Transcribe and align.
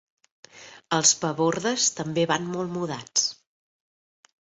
Els 0.97 1.11
Pabordes 1.25 1.87
també 2.01 2.27
van 2.35 2.51
molt 2.57 2.77
mudats. 2.81 3.31